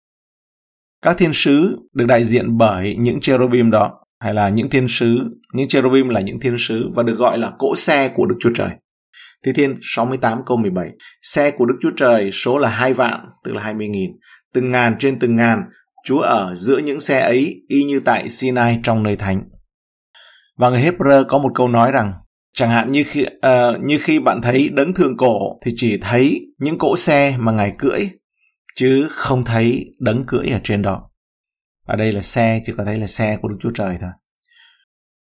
Các 1.02 1.18
thiên 1.18 1.32
sứ 1.34 1.78
được 1.94 2.06
đại 2.06 2.24
diện 2.24 2.58
bởi 2.58 2.96
những 3.00 3.20
cherubim 3.20 3.72
đó, 3.72 4.00
hay 4.20 4.34
là 4.34 4.50
những 4.50 4.70
thiên 4.70 4.88
sứ, 4.90 5.40
những 5.54 5.68
cherubim 5.68 6.10
là 6.10 6.22
những 6.22 6.40
thiên 6.40 6.56
sứ 6.60 6.90
và 6.96 7.04
được 7.04 7.16
gọi 7.18 7.38
là 7.38 7.52
cỗ 7.58 7.76
xe 7.76 8.12
của 8.16 8.26
Đức 8.26 8.36
Chúa 8.40 8.52
Trời. 8.56 8.70
Thi 9.46 9.52
Thiên 9.54 9.76
68 9.82 10.42
câu 10.46 10.58
17 10.58 10.90
Xe 11.22 11.52
của 11.52 11.66
Đức 11.66 11.76
Chúa 11.82 11.92
Trời 11.98 12.32
số 12.32 12.58
là 12.58 12.70
hai 12.70 12.94
vạn, 12.94 13.26
tức 13.44 13.54
là 13.54 13.62
20 13.62 13.88
nghìn. 13.88 14.12
Từng 14.54 14.72
ngàn 14.72 14.96
trên 15.00 15.20
từng 15.20 15.36
ngàn, 15.36 15.64
Chúa 16.06 16.20
ở 16.20 16.56
giữa 16.56 16.78
những 16.78 17.00
xe 17.00 17.20
ấy 17.20 17.64
y 17.68 17.84
như 17.84 18.00
tại 18.00 18.30
Sinai 18.30 18.80
trong 18.84 19.04
nơi 19.04 19.16
thánh. 19.16 19.44
Và 20.58 20.70
người 20.70 20.82
Hebrew 20.82 21.24
có 21.28 21.38
một 21.38 21.52
câu 21.56 21.68
nói 21.68 21.92
rằng 21.92 22.14
Chẳng 22.54 22.70
hạn 22.70 22.92
như 22.92 23.04
khi, 23.08 23.26
uh, 23.26 23.82
như 23.82 23.98
khi 24.02 24.20
bạn 24.20 24.42
thấy 24.42 24.70
đấng 24.70 24.94
thường 24.94 25.18
cổ 25.18 25.60
thì 25.66 25.74
chỉ 25.76 25.98
thấy 26.02 26.42
những 26.58 26.78
cỗ 26.78 26.96
xe 26.98 27.36
mà 27.40 27.52
ngài 27.52 27.76
cưỡi 27.78 28.10
chứ 28.76 29.08
không 29.10 29.46
thấy 29.46 29.86
đấng 30.00 30.24
cưỡi 30.28 30.48
ở 30.48 30.60
trên 30.64 30.82
đó. 30.82 31.10
Ở 31.86 31.96
đây 31.96 32.12
là 32.12 32.22
xe 32.22 32.62
chỉ 32.66 32.74
có 32.78 32.84
thấy 32.84 32.98
là 32.98 33.08
xe 33.08 33.38
của 33.42 33.48
Đức 33.48 33.58
Chúa 33.62 33.72
Trời 33.72 33.98
thôi. 34.02 34.10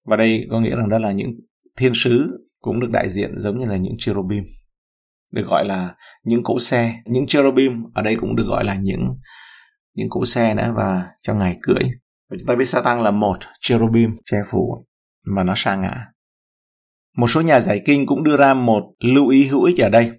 Và 0.06 0.16
đây 0.16 0.46
có 0.50 0.60
nghĩa 0.60 0.76
rằng 0.76 0.88
đó 0.88 0.98
là 0.98 1.12
những 1.12 1.30
thiên 1.76 1.92
sứ 1.94 2.48
cũng 2.62 2.80
được 2.80 2.90
đại 2.90 3.08
diện 3.10 3.38
giống 3.38 3.58
như 3.58 3.66
là 3.66 3.76
những 3.76 3.94
cherubim. 3.98 4.44
Được 5.32 5.46
gọi 5.46 5.64
là 5.64 5.94
những 6.24 6.42
cỗ 6.42 6.60
xe, 6.60 6.94
những 7.06 7.26
cherubim 7.26 7.72
ở 7.94 8.02
đây 8.02 8.16
cũng 8.20 8.36
được 8.36 8.44
gọi 8.46 8.64
là 8.64 8.74
những 8.74 9.08
những 9.94 10.08
cỗ 10.10 10.26
xe 10.26 10.54
nữa 10.54 10.72
và 10.76 11.06
cho 11.22 11.34
ngài 11.34 11.56
cưỡi. 11.62 11.82
Và 12.30 12.36
chúng 12.40 12.46
ta 12.46 12.54
biết 12.54 12.68
Satan 12.68 13.00
là 13.00 13.10
một 13.10 13.36
cherubim 13.60 14.16
che 14.30 14.38
phủ 14.50 14.86
và 15.36 15.42
nó 15.42 15.52
sa 15.56 15.76
ngã. 15.76 16.06
Một 17.16 17.26
số 17.30 17.40
nhà 17.40 17.60
giải 17.60 17.82
kinh 17.86 18.06
cũng 18.06 18.24
đưa 18.24 18.36
ra 18.36 18.54
một 18.54 18.82
lưu 18.98 19.28
ý 19.28 19.46
hữu 19.46 19.62
ích 19.62 19.78
ở 19.78 19.88
đây. 19.88 20.12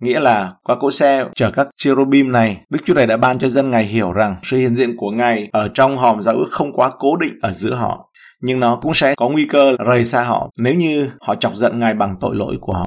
Nghĩa 0.00 0.20
là 0.20 0.54
qua 0.62 0.76
cỗ 0.80 0.90
xe 0.90 1.24
chở 1.34 1.50
các 1.50 1.68
cherubim 1.76 2.32
này, 2.32 2.64
Đức 2.70 2.78
Chúa 2.84 2.94
Trời 2.94 3.06
đã 3.06 3.16
ban 3.16 3.38
cho 3.38 3.48
dân 3.48 3.70
Ngài 3.70 3.84
hiểu 3.84 4.12
rằng 4.12 4.36
sự 4.42 4.56
hiện 4.56 4.74
diện 4.74 4.96
của 4.96 5.10
Ngài 5.10 5.48
ở 5.52 5.70
trong 5.74 5.96
hòm 5.96 6.20
giao 6.22 6.36
ước 6.36 6.48
không 6.50 6.72
quá 6.72 6.90
cố 6.98 7.16
định 7.16 7.34
ở 7.42 7.52
giữa 7.52 7.74
họ, 7.74 8.10
nhưng 8.46 8.60
nó 8.60 8.78
cũng 8.82 8.94
sẽ 8.94 9.14
có 9.14 9.28
nguy 9.28 9.46
cơ 9.46 9.76
rời 9.86 10.04
xa 10.04 10.22
họ 10.24 10.50
nếu 10.58 10.74
như 10.74 11.10
họ 11.20 11.34
chọc 11.34 11.56
giận 11.56 11.80
Ngài 11.80 11.94
bằng 11.94 12.16
tội 12.20 12.36
lỗi 12.36 12.56
của 12.60 12.72
họ. 12.72 12.86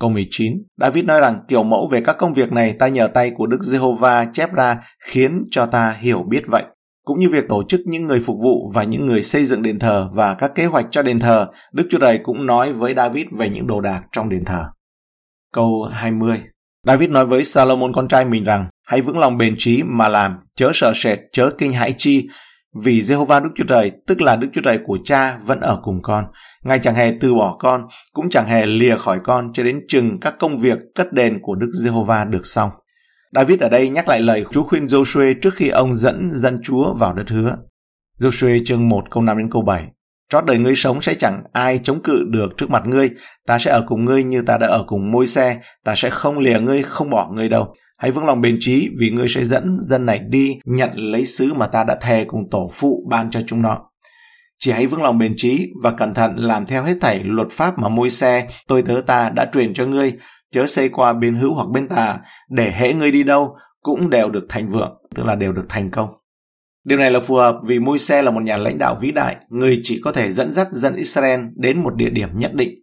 Câu 0.00 0.10
19, 0.10 0.52
David 0.80 1.04
nói 1.04 1.20
rằng 1.20 1.38
kiểu 1.48 1.62
mẫu 1.62 1.88
về 1.92 2.00
các 2.00 2.18
công 2.18 2.32
việc 2.32 2.52
này 2.52 2.72
ta 2.78 2.88
nhờ 2.88 3.06
tay 3.06 3.30
của 3.30 3.46
Đức 3.46 3.62
Giê-hô-va 3.62 4.26
chép 4.32 4.52
ra 4.52 4.78
khiến 5.04 5.44
cho 5.50 5.66
ta 5.66 5.96
hiểu 6.00 6.22
biết 6.28 6.42
vậy 6.46 6.64
cũng 7.04 7.20
như 7.20 7.30
việc 7.30 7.48
tổ 7.48 7.62
chức 7.68 7.80
những 7.84 8.06
người 8.06 8.20
phục 8.20 8.36
vụ 8.42 8.70
và 8.74 8.84
những 8.84 9.06
người 9.06 9.22
xây 9.22 9.44
dựng 9.44 9.62
đền 9.62 9.78
thờ 9.78 10.08
và 10.14 10.34
các 10.34 10.54
kế 10.54 10.66
hoạch 10.66 10.86
cho 10.90 11.02
đền 11.02 11.20
thờ, 11.20 11.48
Đức 11.72 11.86
Chúa 11.90 11.98
Trời 11.98 12.20
cũng 12.22 12.46
nói 12.46 12.72
với 12.72 12.94
David 12.94 13.26
về 13.38 13.48
những 13.48 13.66
đồ 13.66 13.80
đạc 13.80 14.02
trong 14.12 14.28
đền 14.28 14.44
thờ. 14.44 14.64
Câu 15.52 15.88
20 15.92 16.42
David 16.86 17.10
nói 17.10 17.26
với 17.26 17.44
Salomon 17.44 17.92
con 17.92 18.08
trai 18.08 18.24
mình 18.24 18.44
rằng, 18.44 18.66
hãy 18.86 19.00
vững 19.00 19.18
lòng 19.18 19.36
bền 19.36 19.54
trí 19.58 19.82
mà 19.82 20.08
làm, 20.08 20.38
chớ 20.56 20.70
sợ 20.74 20.92
sệt, 20.94 21.18
chớ 21.32 21.50
kinh 21.58 21.72
hãi 21.72 21.94
chi, 21.98 22.28
vì 22.74 23.00
Jehovah 23.00 23.42
Đức 23.42 23.50
Chúa 23.54 23.64
Trời, 23.68 23.92
tức 24.06 24.20
là 24.20 24.36
Đức 24.36 24.48
Chúa 24.52 24.60
Trời 24.64 24.78
của 24.84 24.98
cha, 25.04 25.38
vẫn 25.46 25.60
ở 25.60 25.80
cùng 25.82 26.02
con. 26.02 26.24
Ngài 26.64 26.78
chẳng 26.78 26.94
hề 26.94 27.12
từ 27.20 27.34
bỏ 27.34 27.56
con, 27.58 27.86
cũng 28.12 28.30
chẳng 28.30 28.46
hề 28.46 28.66
lìa 28.66 28.96
khỏi 28.98 29.18
con 29.24 29.52
cho 29.52 29.62
đến 29.62 29.80
chừng 29.88 30.20
các 30.20 30.34
công 30.38 30.58
việc 30.58 30.78
cất 30.94 31.12
đền 31.12 31.38
của 31.42 31.54
Đức 31.54 31.70
Jehovah 31.84 32.30
được 32.30 32.46
xong. 32.46 32.70
David 33.34 33.60
ở 33.60 33.68
đây 33.68 33.88
nhắc 33.88 34.08
lại 34.08 34.20
lời 34.20 34.44
Chúa 34.50 34.62
khuyên 34.62 34.86
Joshua 34.86 35.34
trước 35.42 35.54
khi 35.54 35.68
ông 35.68 35.94
dẫn 35.94 36.30
dân 36.32 36.58
Chúa 36.62 36.94
vào 36.94 37.12
đất 37.12 37.30
hứa. 37.30 37.56
Joshua 38.20 38.64
chương 38.64 38.88
1 38.88 39.04
câu 39.10 39.22
5 39.22 39.38
đến 39.38 39.50
câu 39.50 39.62
7. 39.62 39.84
Trót 40.30 40.44
đời 40.44 40.58
ngươi 40.58 40.76
sống 40.76 41.02
sẽ 41.02 41.14
chẳng 41.14 41.42
ai 41.52 41.80
chống 41.82 42.02
cự 42.02 42.24
được 42.30 42.56
trước 42.56 42.70
mặt 42.70 42.86
ngươi, 42.86 43.10
ta 43.46 43.58
sẽ 43.58 43.70
ở 43.70 43.84
cùng 43.86 44.04
ngươi 44.04 44.24
như 44.24 44.42
ta 44.42 44.58
đã 44.58 44.66
ở 44.66 44.84
cùng 44.86 45.10
môi 45.10 45.26
xe, 45.26 45.60
ta 45.84 45.94
sẽ 45.96 46.10
không 46.10 46.38
lìa 46.38 46.60
ngươi, 46.60 46.82
không 46.82 47.10
bỏ 47.10 47.30
ngươi 47.32 47.48
đâu. 47.48 47.72
Hãy 47.98 48.10
vững 48.10 48.24
lòng 48.24 48.40
bền 48.40 48.56
trí 48.60 48.88
vì 49.00 49.10
ngươi 49.10 49.28
sẽ 49.28 49.44
dẫn 49.44 49.76
dân 49.80 50.06
này 50.06 50.18
đi 50.18 50.58
nhận 50.64 50.90
lấy 50.94 51.26
sứ 51.26 51.54
mà 51.54 51.66
ta 51.66 51.84
đã 51.84 51.98
thề 52.00 52.24
cùng 52.24 52.50
tổ 52.50 52.70
phụ 52.72 53.06
ban 53.10 53.30
cho 53.30 53.40
chúng 53.46 53.62
nó. 53.62 53.78
Chỉ 54.58 54.72
hãy 54.72 54.86
vững 54.86 55.02
lòng 55.02 55.18
bền 55.18 55.34
trí 55.36 55.66
và 55.82 55.90
cẩn 55.90 56.14
thận 56.14 56.36
làm 56.36 56.66
theo 56.66 56.82
hết 56.82 56.94
thảy 57.00 57.24
luật 57.24 57.48
pháp 57.50 57.78
mà 57.78 57.88
môi 57.88 58.10
xe 58.10 58.48
tôi 58.68 58.82
tớ 58.82 59.02
ta 59.06 59.30
đã 59.30 59.50
truyền 59.52 59.74
cho 59.74 59.86
ngươi, 59.86 60.12
chớ 60.52 60.66
xây 60.66 60.88
qua 60.88 61.12
bên 61.12 61.36
hữu 61.36 61.54
hoặc 61.54 61.68
bên 61.68 61.88
tà, 61.88 62.18
để 62.50 62.72
hễ 62.72 62.92
ngươi 62.92 63.12
đi 63.12 63.22
đâu 63.22 63.56
cũng 63.80 64.10
đều 64.10 64.30
được 64.30 64.46
thành 64.48 64.68
vượng, 64.68 64.92
tức 65.14 65.26
là 65.26 65.34
đều 65.34 65.52
được 65.52 65.66
thành 65.68 65.90
công. 65.90 66.08
Điều 66.84 66.98
này 66.98 67.10
là 67.10 67.20
phù 67.20 67.34
hợp 67.34 67.56
vì 67.66 67.78
môi 67.78 67.98
xe 67.98 68.22
là 68.22 68.30
một 68.30 68.42
nhà 68.42 68.56
lãnh 68.56 68.78
đạo 68.78 68.96
vĩ 69.00 69.12
đại, 69.12 69.36
người 69.48 69.80
chỉ 69.82 70.00
có 70.04 70.12
thể 70.12 70.32
dẫn 70.32 70.52
dắt 70.52 70.68
dân 70.70 70.94
Israel 70.94 71.40
đến 71.56 71.82
một 71.82 71.94
địa 71.94 72.10
điểm 72.10 72.28
nhất 72.34 72.54
định. 72.54 72.74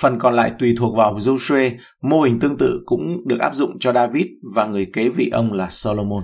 Phần 0.00 0.18
còn 0.18 0.34
lại 0.34 0.52
tùy 0.58 0.74
thuộc 0.78 0.96
vào 0.96 1.18
Joshua, 1.18 1.70
mô 2.02 2.22
hình 2.22 2.40
tương 2.40 2.58
tự 2.58 2.80
cũng 2.86 3.28
được 3.28 3.40
áp 3.40 3.54
dụng 3.54 3.78
cho 3.80 3.92
David 3.92 4.26
và 4.54 4.66
người 4.66 4.86
kế 4.92 5.08
vị 5.08 5.30
ông 5.32 5.52
là 5.52 5.68
Solomon. 5.70 6.22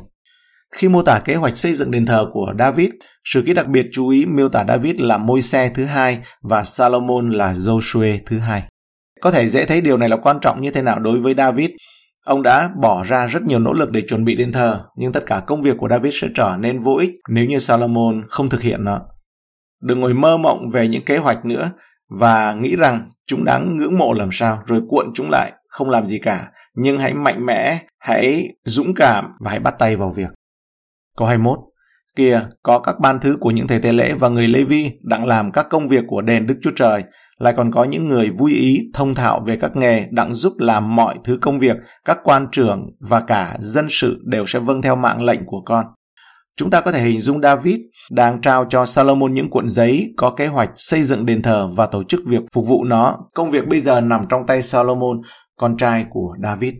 Khi 0.73 0.89
mô 0.89 1.03
tả 1.03 1.19
kế 1.25 1.35
hoạch 1.35 1.59
xây 1.59 1.75
dựng 1.75 1.91
đền 1.91 2.07
thờ 2.07 2.27
của 2.33 2.55
David, 2.59 2.89
sử 3.25 3.43
ký 3.47 3.55
đặc 3.55 3.69
biệt 3.69 3.87
chú 3.93 4.09
ý 4.09 4.27
miêu 4.27 4.49
tả 4.49 4.65
David 4.69 4.95
là 4.99 5.19
môi 5.19 5.43
xe 5.43 5.71
thứ 5.75 5.85
hai 5.85 6.19
và 6.43 6.65
Solomon 6.65 7.31
là 7.31 7.53
Joshua 7.53 8.19
thứ 8.27 8.39
hai. 8.39 8.63
Có 9.21 9.31
thể 9.31 9.49
dễ 9.49 9.65
thấy 9.65 9.81
điều 9.81 9.97
này 9.97 10.09
là 10.09 10.17
quan 10.17 10.39
trọng 10.41 10.61
như 10.61 10.71
thế 10.71 10.83
nào 10.83 10.99
đối 10.99 11.21
với 11.21 11.35
David. 11.35 11.71
Ông 12.25 12.43
đã 12.43 12.71
bỏ 12.83 13.05
ra 13.05 13.27
rất 13.27 13.43
nhiều 13.43 13.59
nỗ 13.59 13.73
lực 13.73 13.91
để 13.91 14.03
chuẩn 14.09 14.25
bị 14.25 14.35
đền 14.35 14.53
thờ, 14.53 14.81
nhưng 14.97 15.13
tất 15.13 15.27
cả 15.27 15.43
công 15.47 15.63
việc 15.63 15.77
của 15.79 15.89
David 15.89 16.15
sẽ 16.21 16.29
trở 16.35 16.57
nên 16.59 16.79
vô 16.79 16.97
ích 16.97 17.11
nếu 17.29 17.45
như 17.45 17.59
Solomon 17.59 18.23
không 18.27 18.49
thực 18.49 18.63
hiện 18.63 18.85
nó. 18.85 19.01
Đừng 19.83 20.01
ngồi 20.01 20.15
mơ 20.15 20.37
mộng 20.37 20.71
về 20.71 20.89
những 20.89 21.05
kế 21.05 21.19
hoạch 21.19 21.45
nữa 21.45 21.71
và 22.09 22.55
nghĩ 22.55 22.77
rằng 22.77 23.03
chúng 23.27 23.45
đáng 23.45 23.77
ngưỡng 23.77 23.99
mộ 23.99 24.13
làm 24.13 24.29
sao 24.33 24.63
rồi 24.67 24.83
cuộn 24.89 25.07
chúng 25.15 25.31
lại, 25.31 25.53
không 25.69 25.91
làm 25.91 26.07
gì 26.07 26.19
cả, 26.19 26.51
nhưng 26.75 26.99
hãy 26.99 27.15
mạnh 27.15 27.47
mẽ, 27.47 27.79
hãy 27.99 28.49
dũng 28.65 28.95
cảm 28.95 29.33
và 29.41 29.51
hãy 29.51 29.61
bắt 29.61 29.75
tay 29.79 29.97
vào 29.97 30.11
việc. 30.11 30.31
Câu 31.17 31.29
21 31.29 31.59
Kìa, 32.17 32.41
có 32.63 32.79
các 32.79 33.01
ban 33.01 33.21
thứ 33.21 33.37
của 33.41 33.51
những 33.51 33.67
thầy 33.67 33.81
tế 33.81 33.93
lễ 33.93 34.13
và 34.13 34.29
người 34.29 34.49
Lê 34.49 34.65
Vi 34.65 34.91
đang 35.03 35.27
làm 35.27 35.53
các 35.53 35.67
công 35.71 35.89
việc 35.89 36.05
của 36.09 36.23
đền 36.23 36.47
Đức 36.47 36.59
Chúa 36.63 36.71
Trời 36.77 37.05
lại 37.39 37.55
còn 37.57 37.71
có 37.71 37.85
những 37.85 38.09
người 38.09 38.31
vui 38.31 38.53
ý 38.53 38.91
thông 38.95 39.15
thạo 39.15 39.41
về 39.47 39.57
các 39.61 39.77
nghề 39.77 40.07
đặng 40.11 40.35
giúp 40.35 40.53
làm 40.59 40.97
mọi 40.97 41.15
thứ 41.25 41.39
công 41.41 41.59
việc, 41.59 41.77
các 42.05 42.19
quan 42.25 42.47
trưởng 42.53 42.87
và 43.09 43.21
cả 43.21 43.57
dân 43.61 43.87
sự 43.91 44.23
đều 44.25 44.47
sẽ 44.47 44.59
vâng 44.59 44.83
theo 44.83 44.97
mạng 44.97 45.23
lệnh 45.23 45.41
của 45.47 45.63
con. 45.67 45.87
Chúng 46.59 46.71
ta 46.71 46.81
có 46.81 46.93
thể 46.93 47.03
hình 47.03 47.21
dung 47.21 47.41
David 47.41 47.77
đang 48.11 48.41
trao 48.41 48.67
cho 48.71 48.87
Salomon 48.87 49.35
những 49.35 49.51
cuộn 49.51 49.69
giấy 49.69 50.15
có 50.17 50.31
kế 50.31 50.47
hoạch 50.47 50.71
xây 50.75 51.03
dựng 51.03 51.27
đền 51.27 51.43
thờ 51.43 51.69
và 51.77 51.87
tổ 51.87 52.05
chức 52.05 52.21
việc 52.27 52.43
phục 52.53 52.67
vụ 52.67 52.85
nó. 52.85 53.17
Công 53.35 53.51
việc 53.51 53.69
bây 53.69 53.81
giờ 53.81 54.01
nằm 54.01 54.25
trong 54.29 54.47
tay 54.47 54.63
Salomon, 54.63 55.21
con 55.57 55.77
trai 55.77 56.05
của 56.11 56.37
David. 56.43 56.75